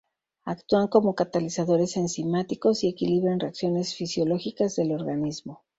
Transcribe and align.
Actúan 0.45 0.87
como 0.87 1.13
catalizadores 1.13 1.95
enzimáticos 1.95 2.83
y 2.83 2.87
equilibran 2.87 3.39
reacciones 3.39 3.93
fisiológicas 3.93 4.75
del 4.75 4.93
organismo. 4.93 5.61